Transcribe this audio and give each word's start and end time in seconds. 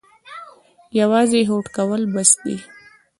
یوازې 0.99 1.41
هوډ 1.49 1.65
کول 1.77 2.01
بس 2.13 2.31
دي؟ 2.43 2.57